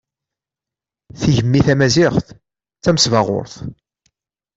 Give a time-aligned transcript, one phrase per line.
[1.19, 2.27] Tigemmi tamaziɣt
[2.79, 3.55] d tamesbaɣurt.